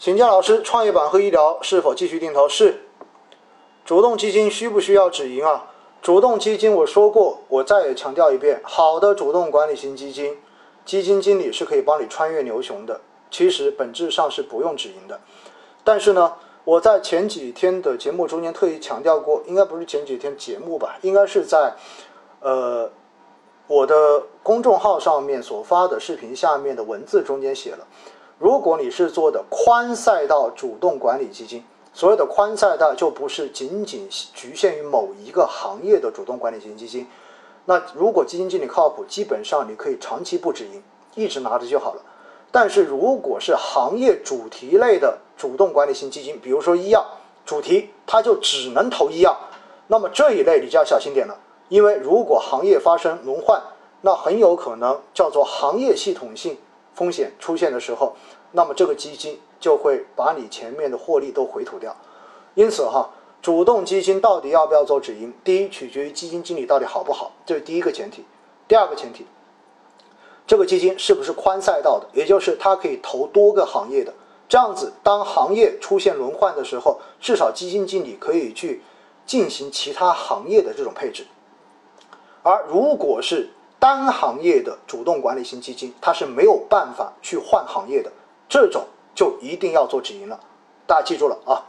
[0.00, 2.48] 请教老师，创业板和医疗是否继续定投？
[2.48, 2.84] 是。
[3.84, 5.72] 主动基金需不需要止盈啊？
[6.00, 10.38] 主动基金我说过，我再也强调一遍，好的主动管理型基金，
[10.86, 13.02] 基金经理是可以帮你穿越牛熊的。
[13.30, 15.20] 其实本质上是不用止盈的。
[15.84, 16.32] 但是呢，
[16.64, 20.96] 我在前几天的节目中间特意强调过，应该不是前几天节目吧？
[21.02, 21.74] 应该是在，
[22.40, 22.90] 呃，
[23.66, 27.86] 我的公众号上面所发的视频下面的文字中间写了。
[28.40, 37.06] 如果你是做的宽赛道主动管理基金，所谓的宽赛道就不是仅仅局限于某一个行业的主动管理型基金。
[37.66, 40.82] 那如果基金经理靠谱，基本上你可以长期不止盈，
[41.14, 42.00] 一直拿着就好了。
[42.50, 47.06] 但是如果是行业主题类的主动管理型基金，比如说医药
[47.44, 49.38] 主题，它就只能投医药，
[49.88, 53.62] 那么这一类你就要小心点了，因为如果行业发生轮换，
[54.00, 56.56] 那很有可能叫做行业系统性。
[57.00, 58.14] 风险出现的时候，
[58.52, 61.96] 那么这个基金就会把你前面的获利都回吐掉。
[62.52, 63.08] 因此哈，
[63.40, 65.32] 主动基金到底要不要做止盈？
[65.42, 68.26] 第一，取决于基金经理到底好不好，这是第一个前提。
[68.68, 69.24] 第二个前提，
[70.46, 74.12] 这个基金是不是宽赛道的，也就是它可以投多个行业的。
[74.46, 78.82] 这样子，当行业出现轮换的时候，至少基金经理可以去
[79.24, 81.24] 进行其他行业的这种配置。
[82.42, 83.48] 而如果是
[83.80, 88.12] 单行业的主动管理型基金，它是没有办法去换行业的，
[88.48, 90.38] 这种就一定要做止盈了。
[90.86, 91.64] 大家记住了啊。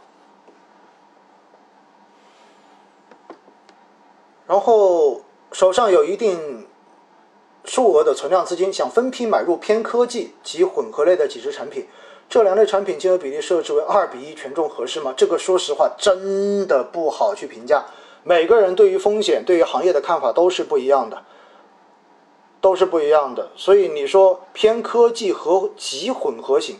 [4.46, 6.66] 然后手上有一定
[7.64, 11.86] 数额的存量资金，想分批买入偏科技及混合类的几只产品，
[12.28, 15.14] 这两类产品金额比例设置为二比一权重合适吗？
[15.16, 17.86] 这个说实话真的不好去评价，
[18.22, 21.22] 每个人对于风险、对于行业的看法都是不一样的。
[22.62, 26.76] 都是不一样的，所以你说偏科技和极混合型，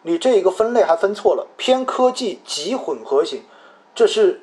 [0.00, 1.46] 你这一个分类还分错了。
[1.58, 3.44] 偏科技极混合型，
[3.94, 4.40] 这是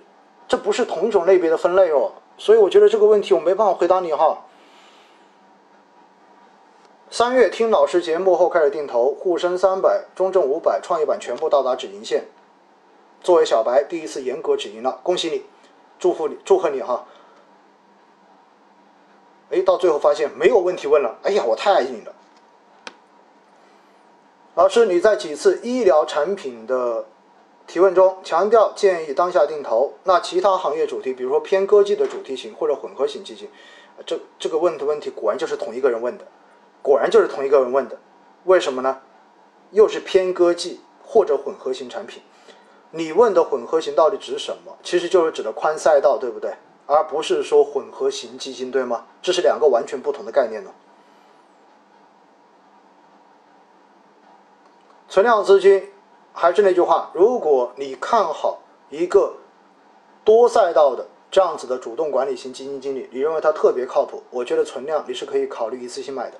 [0.48, 2.12] 这不是同一种类别的分类哦。
[2.38, 4.46] 所以我觉得这个问题我没办法回答你哈。
[7.10, 12.26] 三月听老师节目后开始定投，沪深三百、中证五百、创业板全部到达止盈线。
[13.24, 15.44] 作为小白，第一次严格止盈了，恭喜你，
[15.98, 17.06] 祝福你，祝贺你哈。
[19.54, 22.14] 哎，到最后发现没有问题问了，哎呀，我太爱你了。
[24.56, 27.06] 老师，你在几次医疗产品的
[27.68, 33.48] 提问中强调建议当下定投，那其他行业主题，比如说偏科技的主题型或者混合型基金，
[34.06, 36.26] 这这个问的问题果然就是同一个人问的，
[36.82, 38.00] 果然就是同一个人问的，
[38.46, 39.02] 为什么呢？
[39.70, 42.22] 又是偏科技或者混合型产品，
[42.90, 44.76] 你问的混合型到底指什么？
[44.84, 46.54] 其实就是指的宽赛道，对不对？
[46.86, 49.06] 而不是说混合型基金，对吗？
[49.22, 50.72] 这是两个完全不同的概念呢。
[55.08, 55.92] 存量资金
[56.34, 59.36] 还是那句话，如果你看好一个
[60.26, 66.38] 多赛道的这样子的主动管理型基金经理，你认为他特别靠谱，我觉得存量你是可以考虑一次性买的。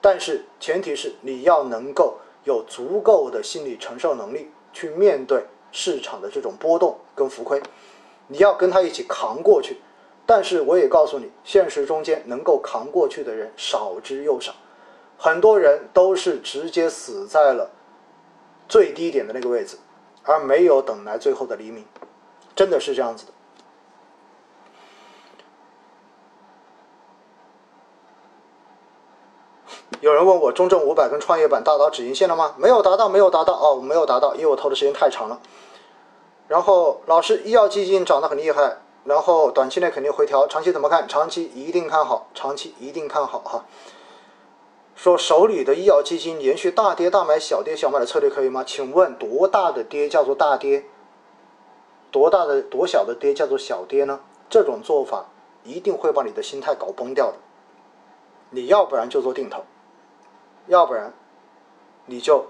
[0.00, 7.62] 但是前提是你要能够有足够的心理承受能力去面对市场的这种波动跟浮亏。
[8.28, 9.80] 你要跟他一起扛过去，
[10.24, 14.52] 但是我也告诉你，现实中间能够扛过去的人少之又少，
[15.18, 17.70] 很多人都是直接死在了
[18.68, 19.76] 最低点的那个位置，
[20.22, 21.84] 而没有等来最后的黎明，
[22.54, 23.32] 真的是这样子的。
[30.00, 32.56] 有人问我，中证五百跟创业板达到止盈线了吗？
[32.58, 35.40] 没有达到，没有达到哦，没有达到，因为我投的时间太长了。
[36.52, 41.08] 然后老师，医药基金涨得很厉害，然后短期内肯定回调，长期怎么看？
[41.08, 43.64] 长期一定看好，长期一定看好哈。
[44.94, 48.62] 说手里的医药基金连续大跌大买，小跌小买的策略可以吗？
[48.64, 50.84] 请问多大的跌叫做大跌？
[52.10, 54.20] 多大的多小的跌叫做小跌呢？
[54.50, 55.24] 这种做法
[55.64, 57.38] 一定会把你的心态搞崩掉的。
[58.50, 59.64] 你要不然就做定投，
[60.66, 61.14] 要不然
[62.04, 62.44] 你就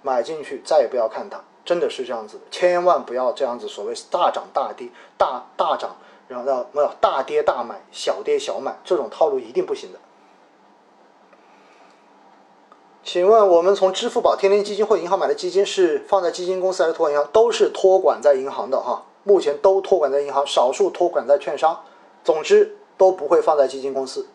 [0.00, 1.44] 买进去，再也不要看它。
[1.70, 3.68] 真的是这样子，千万不要这样子。
[3.68, 10.00] 所谓大涨大跌，大大涨，然后要没有大跌大买，小跌小买，这种套路一定不行的。
[13.04, 17.28] 请问我们从支付宝、天天基金或银行买的基金是放在基金公司还是托管银行？
[17.32, 21.84] 都是托管在银行的哈，目前都托管在银行，少数托管在券商，
[22.24, 24.26] 总之都不会放在基金公司。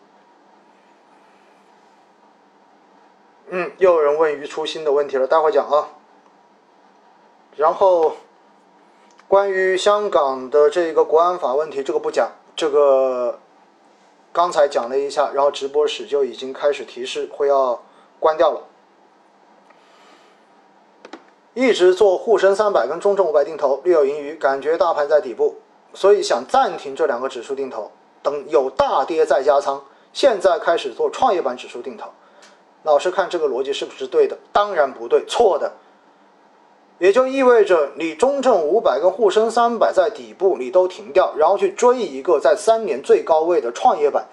[3.50, 5.90] 嗯，又有人问于初心的问题了，待会讲啊。
[7.56, 8.16] 然后，
[9.26, 13.38] 关于香港的这个国安法问题，这个不讲，这个
[14.30, 17.82] 刚才讲了一下，然后直播室就已经开始提示会要
[18.20, 18.60] 关掉了。
[21.54, 25.56] 一直做沪深三百跟中证五百定投，略有盈余，感觉大盘在底部，
[25.94, 27.90] 所以想暂停这两个指数定投，
[28.22, 29.82] 等有大跌再加仓。
[30.12, 32.10] 现在开始做创业板指数定投，
[32.82, 34.36] 老师看这个逻辑是不是对的？
[34.52, 35.72] 当然不对，错的。
[36.98, 44.26] 也就意味着你中证五百跟沪深三百在底部你都停掉，然后去追一个在三年最高位的创业板，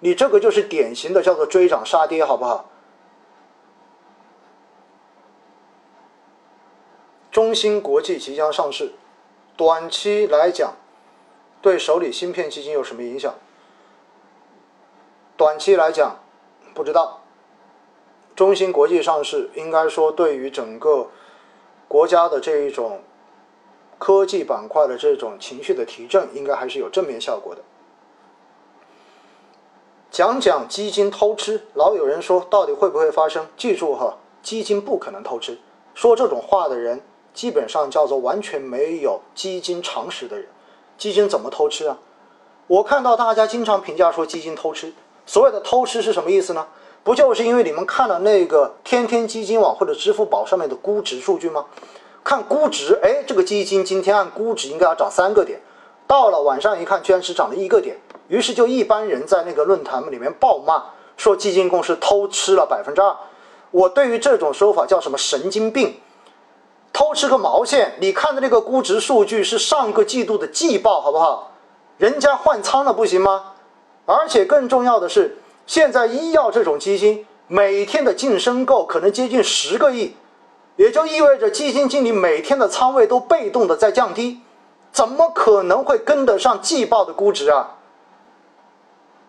[0.00, 2.70] 你这个就是典型的叫做追涨杀跌，好不好？
[7.30, 8.92] 中芯国际即将上市，
[9.54, 10.74] 短期来讲，
[11.60, 13.34] 对手里芯片基金有什么影响？
[15.36, 16.16] 短期来讲，
[16.74, 17.20] 不知道。
[18.34, 21.08] 中芯国际上市，应该说对于整个
[21.88, 23.00] 国家的这一种
[23.98, 27.62] 科技板块的这种情绪的提振，应该还是有正面效果的。
[30.10, 33.46] 讲讲基金偷吃，老有人说到底会不会发生？
[33.56, 35.58] 记住哈，基金不可能偷吃。
[35.94, 37.00] 说这种话的人。
[37.34, 40.48] 基本上叫做完全没有基金常识的人，
[40.96, 41.96] 基金怎么偷吃啊？
[42.66, 44.92] 我看到大家经常评价说基金偷吃，
[45.24, 46.66] 所谓的偷吃是什么意思呢？
[47.04, 51.64] 不就是因为你们看了那个天天基金网或者支付宝上面的估值数据吗？
[52.22, 55.60] 看估值，哎，这个基金今天按估值应该要涨三个点，
[56.06, 57.96] 到了晚上一看，居然只涨了一个点，
[58.28, 60.82] 于是就一般人在那个论坛里面暴骂，
[61.16, 63.16] 说基金公司偷吃了百分之二。
[63.70, 66.00] 我对于这种说法叫什么神经病？
[66.92, 67.94] 偷吃个毛线！
[68.00, 71.52] 你看的那个估值数据是上个季度的季报，好不好？
[71.96, 73.52] 人家换仓了不行吗？
[74.04, 80.16] 而且更重要的是，现在医药这种基金每天的净申购可能接近十个亿，
[80.76, 84.40] 也就意味着基金经理每天的仓位都被动的在降低，
[84.90, 87.76] 怎么可能会跟得上季报的估值啊？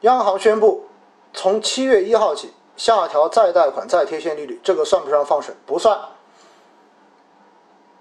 [0.01, 0.86] 央行宣布，
[1.33, 5.53] 从七月一号起下调再贷款再贴现利率，这个算不算放水？
[5.65, 6.00] 不算。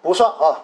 [0.00, 0.62] 不算啊。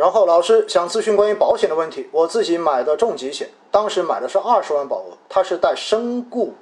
[0.00, 6.54] 然后老师想咨询关于保险的问题，我自己买的重疾险，当时买的是二十万保额，它是带身故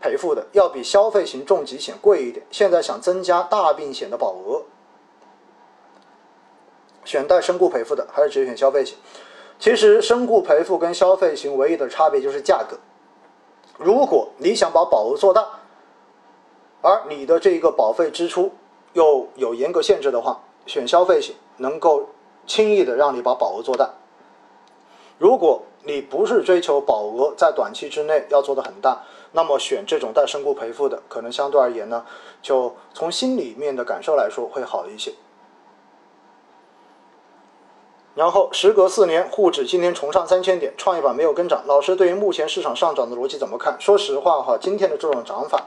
[0.00, 2.44] 赔付的，要比消费型重疾险贵一点。
[2.50, 4.62] 现在想增加大病险的保额，
[7.04, 8.98] 选带身故赔付的还是直接选消费型？
[9.60, 12.76] 其实身故赔付跟消费型唯一的差别就是价格。
[13.78, 15.46] 如果你想把保额做大，
[16.82, 18.50] 而你的这个保费支出
[18.92, 22.08] 又有严格限制的话，选消费型能够
[22.46, 23.90] 轻易的让你把保额做大。
[25.18, 29.02] 如果你不是追求保额在短期之内要做的很大，
[29.32, 32.04] 那么选这种带身故赔付的，可能相对而言呢，
[32.42, 35.12] 就从心里面的感受来说会好一些。
[38.14, 41.64] 然后时隔四年，沪指今天重上三千点，创业板没有跟涨。
[41.66, 43.76] 老师对于目前市场上涨的逻辑怎么看？
[43.78, 45.64] 说实话哈，今天的这种涨法。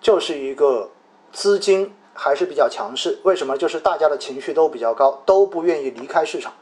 [0.00, 0.90] 就是一个
[1.32, 3.58] 资金还是比较强势，为什么？
[3.58, 6.52] 就是大家的情绪都比较高，都不愿意离开市场。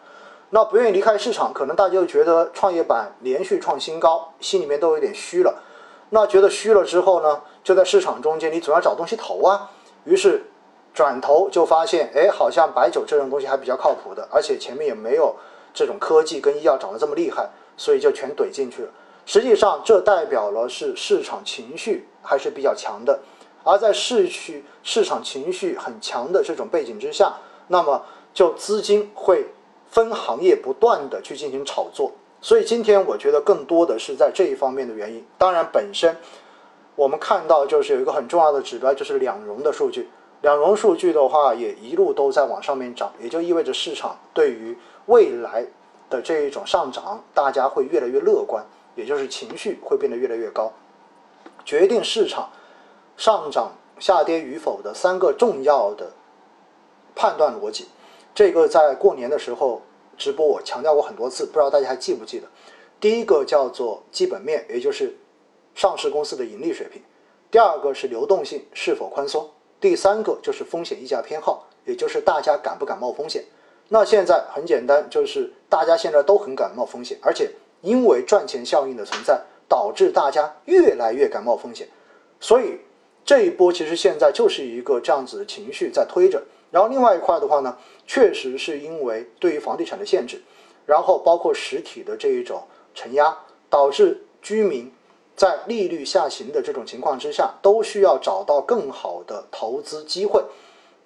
[0.50, 5.62] 那不愿意离开市场，可能大家就觉得创业板连续创新高，心里面都有点虚了。
[6.10, 9.70] 那觉得虚了之后呢，就在市场中间，你总要找东西投啊。
[10.04, 10.44] 于是
[10.93, 15.34] 转头就发现，哎，好像白酒这种东西还比较靠谱的，而且前面也没有
[15.72, 18.90] 这种科技跟医药涨得这么厉害，所以就全怼进去了。
[19.25, 23.20] 实际上，这代表了是市场情绪还是比较强的。
[23.64, 27.35] 而在市区市场情绪很强的这种背景之下，
[27.69, 28.02] 那么
[28.35, 29.47] 就资金会
[29.88, 35.25] 分行业不断的去进行炒作，所以今天我觉得更多的是在这一方面的原因。
[35.38, 36.16] 当然，本身
[36.97, 40.09] 我们看到就是有一个很重要的指标，就是两融的数据。
[40.40, 44.76] 两融数据的话，也一路都在往上面涨，也就意味着市场对于
[45.07, 45.64] 未来
[46.11, 48.64] 的这一种上涨，大家会越来越乐观，
[48.97, 50.73] 也就是情绪会变得越来越高，
[51.64, 52.50] 决定市场。
[53.16, 56.11] 上涨、下跌与否的三个重要的
[57.14, 57.87] 判断逻辑，
[58.35, 59.83] 这个在过年的时候
[60.16, 62.47] 直播我强调过很多次，不知道大家还记不记得？
[62.99, 65.16] 第一个叫做基本面，也就是
[65.75, 67.00] 上市公司的盈利水平；
[67.50, 69.45] 第二个是流动性是否宽松；
[69.81, 73.45] 第三个就是风险溢价偏好，也就是大家敢不敢冒风险。
[73.88, 77.50] 那现在很简单，就是大家现在都很敢冒风险，而且
[77.83, 81.87] 因为赚钱效应的存在，导致大家越来越敢冒风险，
[82.40, 82.81] 所以。
[83.25, 87.76] 这一波其实现在就是一个这样子的情绪在推着，然后另外一块的话呢，
[88.07, 90.43] 确实是因为对于房地产的限制，
[90.87, 92.64] 然后包括实体的这一种
[92.95, 93.37] 承压，
[93.71, 94.93] 导致居民
[95.37, 100.43] 在利率下行的这种情况之下，都需要找到更好的投资机会，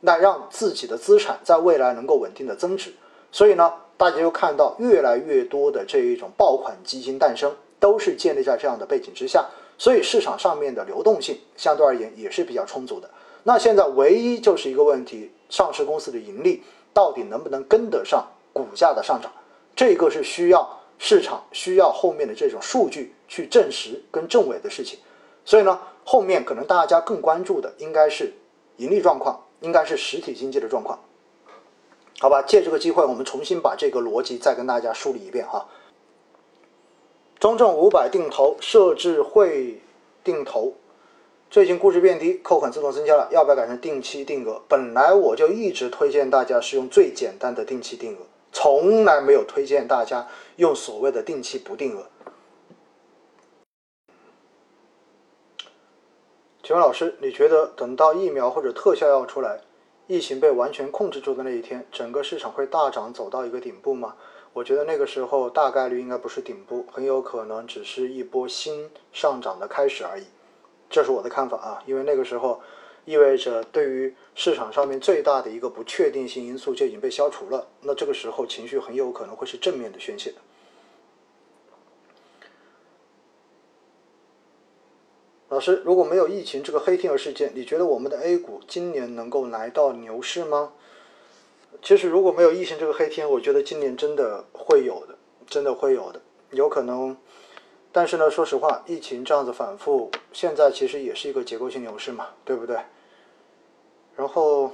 [0.00, 2.94] 来让自己的资产在未来能够稳定的增值。
[3.30, 9.44] 所以呢，大家又看到越来越多的这一种爆款基金诞生，都是建立在这样的背景之下。
[9.78, 13.10] 所以市场上面的流动性相对而言也是比较充足的。
[13.44, 19.30] 那现在唯一就是一个问题，上市公司的盈利到底能不能跟得上股价的上涨？
[19.74, 24.98] 这个是需要市场需要后面的这种数据去证实跟证伪的事情。
[25.44, 28.32] 所以呢，后面可能大家更关注的应该是
[28.78, 30.98] 盈利状况，应该是实体经济的状况。
[32.18, 35.68] 好吧，借这个机会，我们重新把这个逻辑再跟大家梳理一遍哈。
[37.38, 39.82] 中证五百定投设置会
[40.24, 40.72] 定投，
[41.50, 44.62] 最近估值变低，扣款自动增加了，要不要改成定期定额？
[44.66, 48.20] 本来我就一直推荐大家是用最简单的定期定额，
[48.52, 50.26] 从来没有推荐大家
[50.56, 52.06] 用所谓的定期不定额。
[56.62, 59.60] 请问老师，你觉得等到疫苗或者特效药出来？
[60.06, 64.16] 疫情被完全控制住的那一天，整个市场会大涨走到一个顶部吗？
[64.56, 70.24] 我觉得那个时候大概率应该不是顶部，很有可能只是一波新上涨的开始而已。
[70.88, 72.62] 这是我的看法啊，因为那个时候
[73.04, 80.32] 意味着对于市场上面最大的一个不确定性因素就已经被消除了，那这个时候情绪很有可能会是正面的宣泄。
[85.50, 90.72] 老师，如果没有疫情这个黑天鹅事件，你觉得我们的 A 股今年能够来到牛市吗？
[91.82, 95.16] 其实如果没有疫情这个黑天，我觉得今年真的会有的，
[95.46, 97.16] 真的会有的，有可能。
[97.92, 102.76] 但是呢，说实话，疫情这样子反复，现在其实也是一个结构性牛市嘛，对不对？
[104.16, 104.72] 然后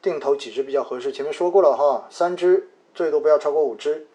[0.00, 1.12] 定投几只比较合适？
[1.12, 4.06] 前面说过了哈，三只最多不要超过五只。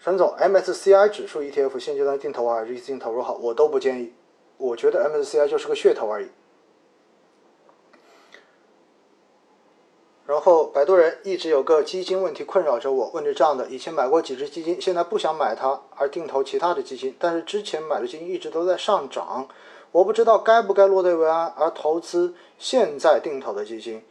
[0.00, 3.34] 陈总，MSCI 指数 ETF 现阶段定投啊还是一次性投入好？
[3.34, 4.12] 我都不建议，
[4.56, 6.28] 我觉得 MSCI 就是个噱头而已。
[10.28, 19.48] 然后，摆渡人一直有个基金问题困扰着我，问是这样的：以前买过几只基金，现在不想买它，而定投其他的基金，但是之前买的基金一直都在上涨，
[19.90, 24.04] 我不知道该不该落袋为安，而投资现在定投的基金。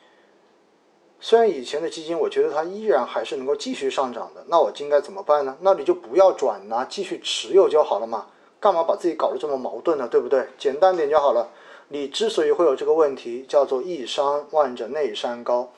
[1.20, 5.56] 虽然以前的基金，我觉得它依然还是能够继续上涨的，那我应该怎么办呢？
[5.62, 8.26] 那你就不要转呐，继续持有就好了嘛，
[8.60, 10.08] 干嘛把自己搞得这么矛盾呢？
[10.08, 10.48] 对不对？
[10.58, 11.52] 简单点就好了。
[11.90, 15.72] 你之所以会有这个问题，叫做一山望着内山高，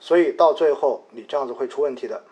[0.00, 2.22] 所以到最后你这样子会出问题的。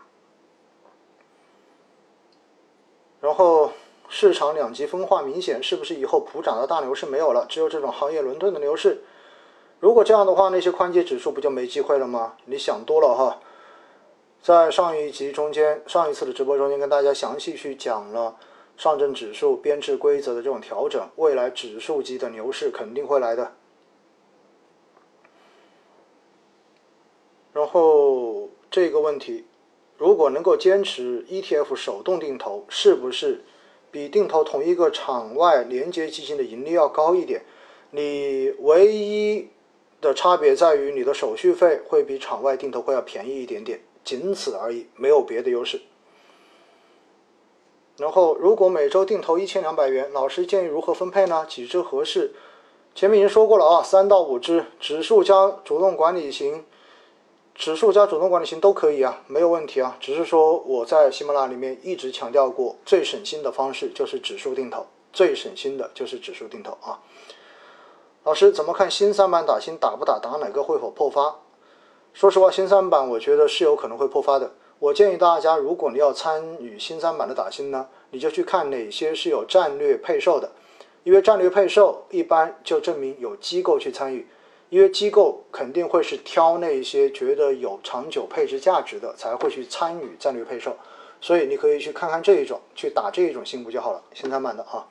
[3.21, 3.73] 然后
[4.09, 9.03] 市场两极分化明显，是不是以后普涨的大牛市没有了，只有这种行业轮动的牛市？
[9.81, 12.35] 如果这样的话，那些宽基指数不就没机会了吗？
[12.45, 13.41] 你想多了哈。
[14.41, 18.37] 在上一集中间，上一次的直播中间，跟大家详细去讲了
[18.77, 23.53] 上证指数编制规则的这种调整，未来指数级的牛市肯定会来的。
[27.57, 29.47] 然后这个问题，
[29.97, 33.45] 如果能够坚持 ETF 手动定投，是不是
[33.91, 37.47] 比定投同一个场外连接基金的盈利要高一点？
[37.93, 39.49] 你唯一。
[39.99, 45.81] 的差别在于你的手续费会比场外定投会要便宜一点点，仅此而已，没有别的优势。
[47.97, 51.47] 然后，如果每周定投一千两百元，老师建议如何分配呢？
[51.49, 52.35] 几只合适？
[52.95, 56.67] 前面已经说过了啊，三到五只，指数加主动管理型，
[57.57, 59.97] 指数加主动管理型都可以啊，没有问题啊。
[59.99, 67.01] 只是说我在喜马拉雅里面一直强调过，最省心的方式就是指数定投，最省心的就是指数定投啊。
[68.25, 71.37] 老师怎么看新三板打新打不打打哪个会否破发？
[72.13, 74.53] 说实话，新三板我觉得是有可能会破发的。
[74.79, 80.53] 我建议大家，如果你要参与新三板的打新呢，你就去看哪些是有战略配售的，
[81.05, 84.29] 因为战略配售一般就证明有机构去参与，
[84.69, 90.77] 因为机构肯定会是挑那些觉得有长久配置价值的才会去参与战略配售，
[91.21, 94.89] 所以你可以去看看这一种，去打这一种新股就好了，新三板的啊。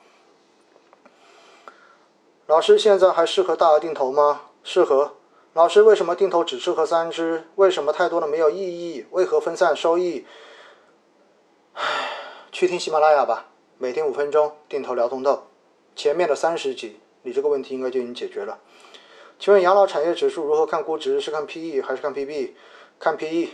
[2.46, 4.42] 老师，现在还适合大额定投吗？
[4.62, 5.16] 适合。
[5.52, 7.44] 老师，为什么定投只适合三只？
[7.56, 9.04] 为什么太多的没有意义？
[9.10, 10.24] 为何分散收益？
[11.74, 11.82] 唉，
[12.52, 13.46] 去听喜马拉雅吧，
[13.78, 15.48] 每天五分钟定投聊通透，
[15.94, 18.58] 前面的三十集，你这个问题应该就已经解决了。
[19.38, 21.20] 请问养老产业指数如何看估值？
[21.20, 22.52] 是看 PE 还是看 PB？
[22.98, 23.50] 看 PE。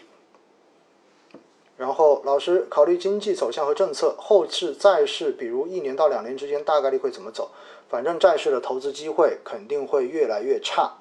[1.77, 7.51] 然后老师考虑经济走向和政策，后市债市，比如一年到两年之间大概率会怎么走？
[7.89, 10.99] 反正债市的投资机会肯定会越来越差。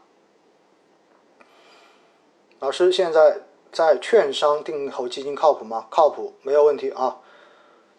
[2.59, 5.85] 老师现在在券商定投基金靠谱吗？
[5.91, 7.19] 靠谱，没有问题啊。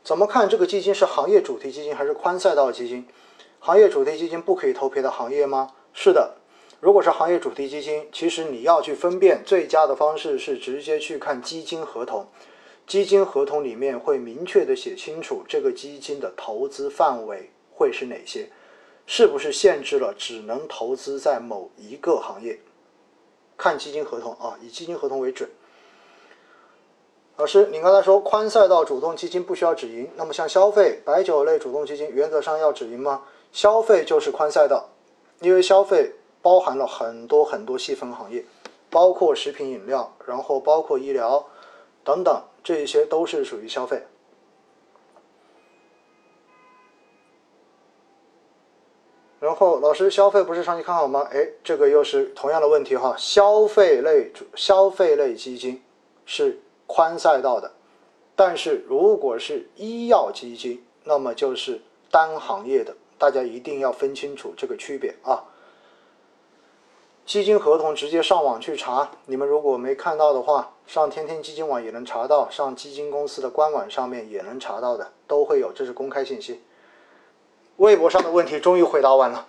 [0.03, 3.07] 怎么看这个基金是行业主题基金还是宽赛道基金？
[3.61, 5.71] 行业主题基金不可以投别的行业吗？
[5.93, 6.35] 是的，
[6.83, 12.27] 如果是行业主题基金，其实你要去分辨最佳的方式是直接去看基金合同。
[12.89, 18.51] 基金合同里面会明确的写清楚这个基金的投资范围会是哪些？
[19.07, 22.59] 是不是限制了只能投资在某一个行业？
[23.57, 25.49] 看基金合同啊，以基金合同为准。
[27.37, 33.23] 老师，你刚才说宽赛道主动基金不需要止盈，那么像消费、白酒类主动基金原则上要止盈吗？
[33.53, 34.89] 消费就是宽赛道，
[35.39, 36.11] 因为消费
[36.43, 38.45] 包含了很多很多细分行业，
[38.91, 41.47] 包括食品饮料，然后包括医疗
[42.05, 44.03] 等等，这些都是属于消费。
[49.41, 51.27] 然后老师，消费不是长期看好吗？
[51.33, 53.15] 哎，这个又是同样的问题哈。
[53.17, 55.83] 消费类消费类基金
[56.27, 56.61] 是。
[56.85, 57.73] 宽赛道的，
[58.37, 61.81] 但是如果是医药基金，那么就是
[62.11, 65.43] 单行业的，大家一定要分清楚这个区别啊。
[67.33, 76.61] 基金合同直接上网去查，你们如果没看到的话，上天天基金网也能查到，上基金公司的官网上面也能查到的，都会有，这是公开信息。
[77.77, 79.47] 微博上的问题终于回答完了。